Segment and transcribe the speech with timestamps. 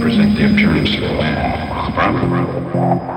[0.00, 3.09] present the appearance of a man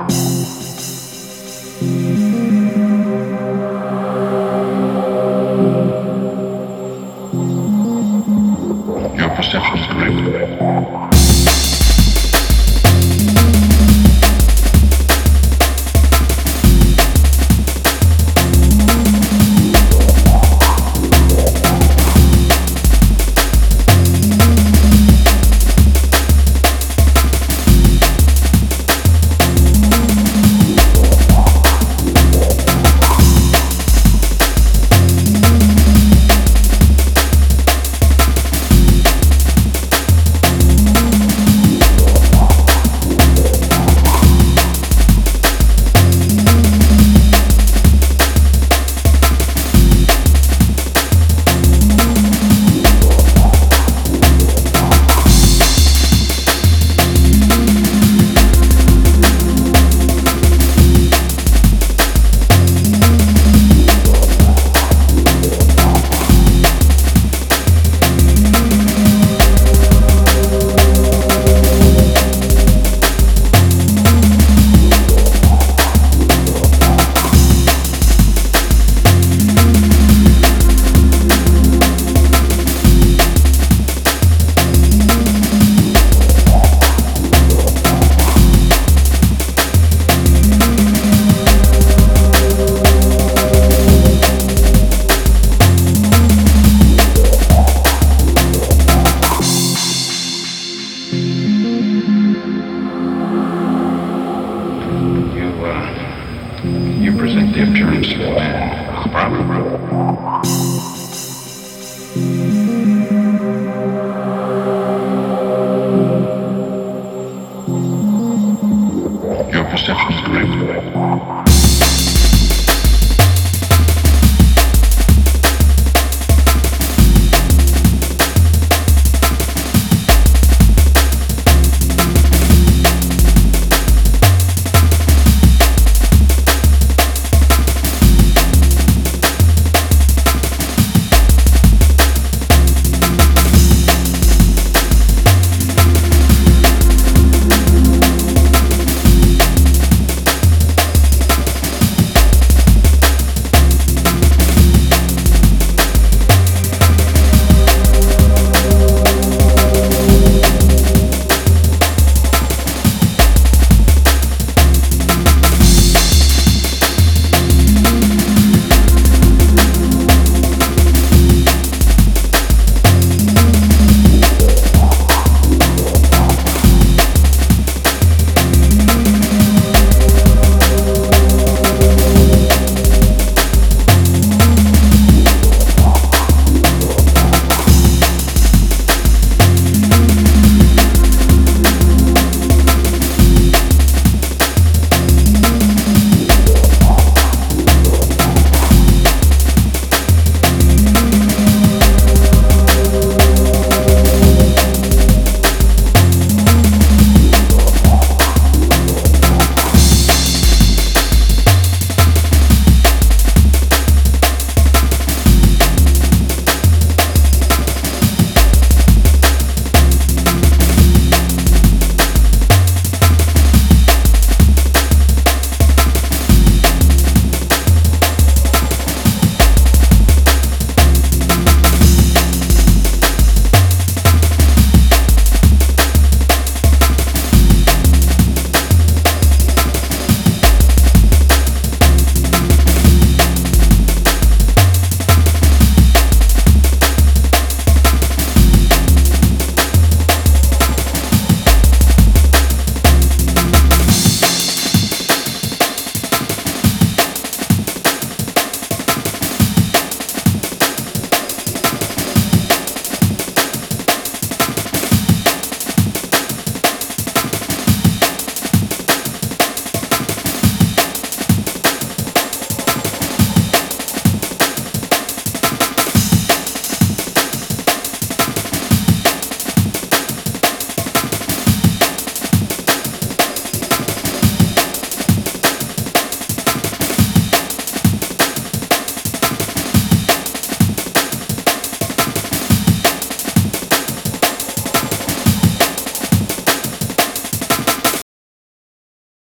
[109.23, 109.72] Thank you.